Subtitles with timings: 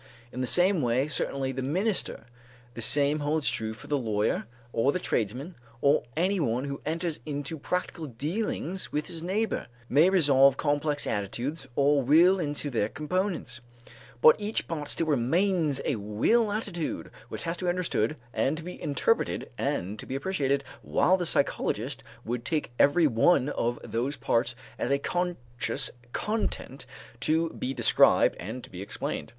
[0.31, 2.25] In the same way certainly the minister
[2.73, 7.59] the same holds true for the lawyer or the tradesman or anyone who enters into
[7.59, 13.61] practical dealings with his neighbor may resolve complex attitudes of will into their components,
[14.23, 18.63] but each part still remains a will attitude which has to be understood and to
[18.63, 24.15] be interpreted and to be appreciated, while the psychologist would take every one of those
[24.15, 26.87] parts as a conscious content
[27.19, 29.29] to be described and to be explained.